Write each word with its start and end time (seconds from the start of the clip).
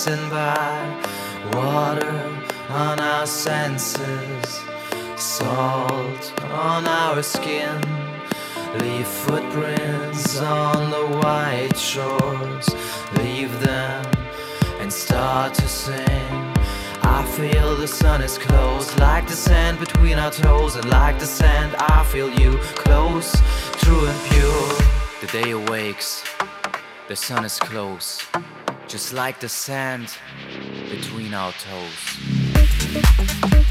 passing 0.00 0.30
by. 0.30 1.10
Water 1.52 2.38
on 2.70 3.00
our 3.00 3.26
senses, 3.26 4.60
salt 5.16 6.32
on 6.52 6.86
our 6.86 7.22
skin. 7.22 7.80
Leave 8.78 9.06
footprints 9.06 10.40
on 10.40 10.90
the 10.90 11.18
white 11.18 11.76
shores, 11.76 12.68
leave 13.18 13.52
them 13.60 14.06
and 14.80 14.90
start 14.90 15.52
to 15.54 15.68
sing. 15.68 16.32
I 17.02 17.24
feel 17.36 17.76
the 17.76 17.88
sun 17.88 18.22
is 18.22 18.38
close, 18.38 18.96
like 18.98 19.26
the 19.26 19.36
sand 19.36 19.80
between 19.80 20.18
our 20.18 20.30
toes, 20.30 20.76
and 20.76 20.88
like 20.88 21.18
the 21.18 21.26
sand, 21.26 21.74
I 21.78 22.04
feel 22.04 22.30
you 22.40 22.56
close, 22.84 23.32
true 23.82 24.06
and 24.06 24.20
pure. 24.30 24.68
The 25.20 25.26
day 25.42 25.50
awakes, 25.50 26.24
the 27.08 27.16
sun 27.16 27.44
is 27.44 27.58
close, 27.58 28.22
just 28.90 29.12
like 29.12 29.38
the 29.38 29.48
sand 29.48 30.16
between 30.90 31.32
our 31.32 31.52
toes. 31.52 33.69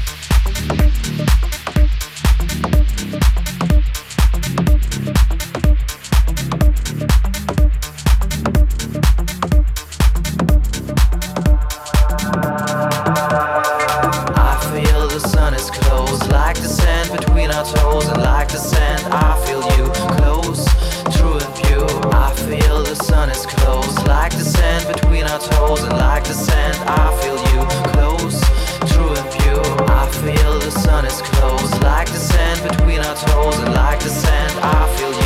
is 31.10 31.22
close, 31.22 31.72
like 31.82 32.08
the 32.08 32.18
sand 32.18 32.62
between 32.62 33.00
our 33.00 33.14
toes, 33.14 33.58
and 33.58 33.74
like 33.74 34.00
the 34.00 34.08
sand, 34.08 34.52
I 34.62 34.86
feel. 34.96 35.19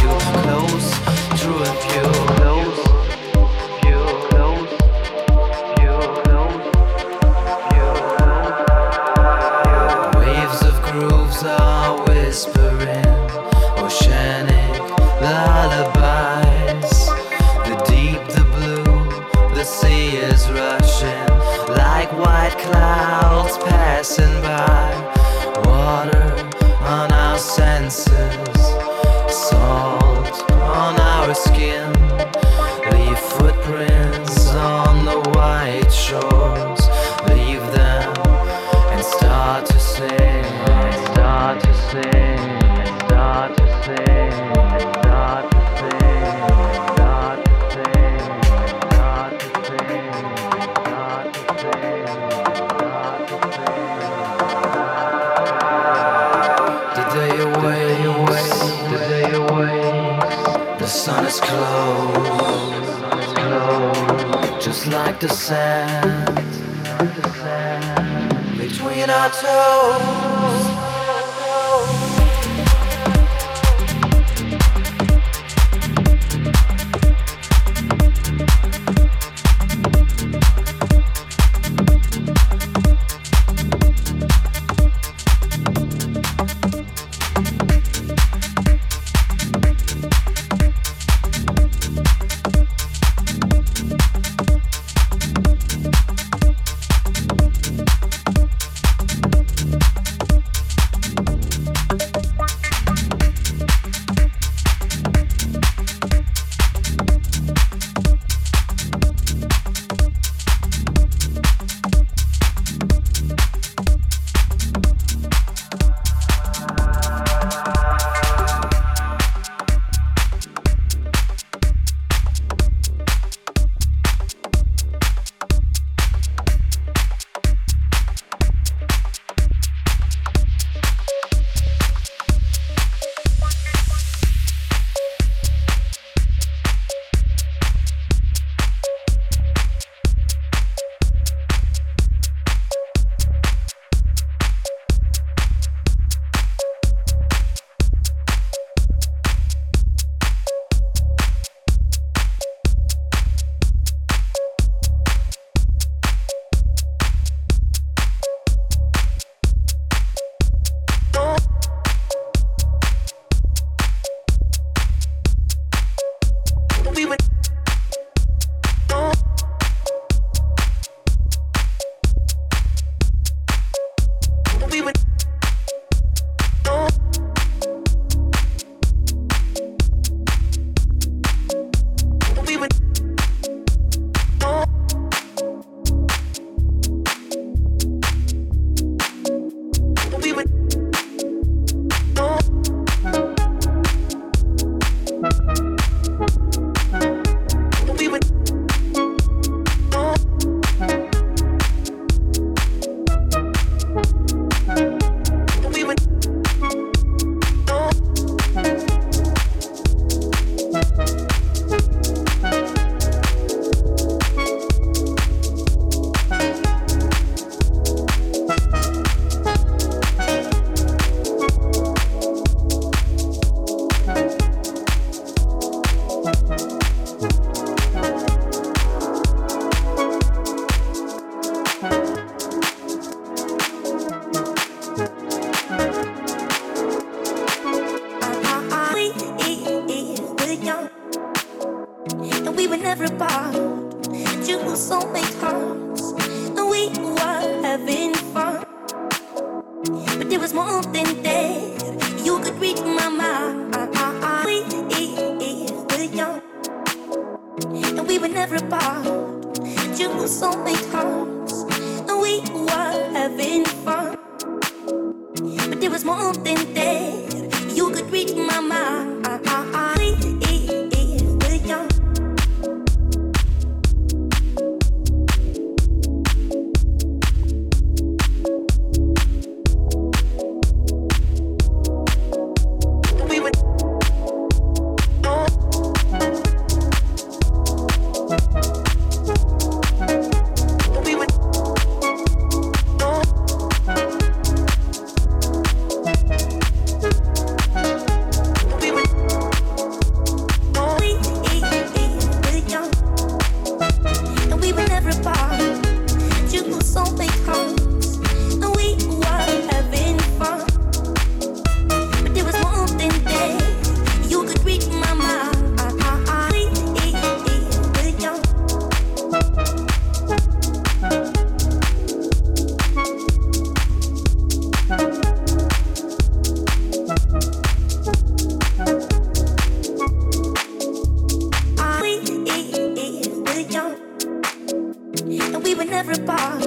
and 335.26 335.62
we 335.64 335.74
were 335.74 335.84
never 335.84 336.12
apart. 336.12 336.64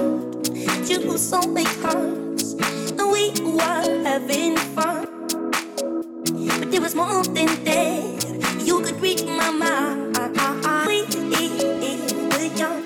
You 0.88 1.06
were 1.08 1.18
so 1.18 1.40
because 1.54 2.54
and 2.54 3.12
we 3.12 3.30
were 3.40 4.02
having 4.04 4.56
fun. 4.74 5.06
But 6.58 6.70
there 6.70 6.80
was 6.80 6.94
more 6.94 7.22
than 7.22 7.46
that. 7.64 8.62
You 8.64 8.80
could 8.82 9.00
read 9.00 9.24
my 9.26 9.50
mind. 9.50 10.18
We 10.86 11.02
were 12.30 12.50
young 12.56 12.82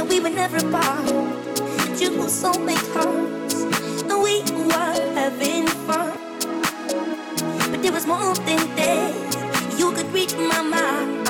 and 0.00 0.08
we 0.08 0.20
were 0.20 0.30
never 0.30 0.56
apart. 0.56 2.00
You 2.00 2.18
were 2.18 2.28
so 2.28 2.52
because 2.52 3.62
and 4.02 4.22
we 4.22 4.42
were 4.66 5.14
having 5.14 5.66
fun. 5.86 6.18
But 7.70 7.82
there 7.82 7.92
was 7.92 8.06
more 8.06 8.34
than 8.34 8.76
that. 8.76 9.76
You 9.78 9.92
could 9.92 10.12
read 10.12 10.32
my 10.38 10.62
mind. 10.62 11.27